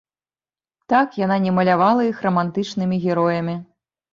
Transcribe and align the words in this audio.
Так, 0.93 1.07
яна 1.25 1.37
не 1.45 1.51
малявала 1.57 2.09
іх 2.11 2.25
рамантычнымі 2.29 3.01
героямі. 3.05 3.55